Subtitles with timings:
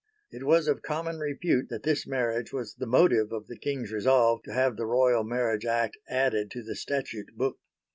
[0.31, 4.41] It was of common repute that this marriage was the motive of the King's resolve
[4.45, 7.59] to have the Royal Marriage Act added to the Statute book.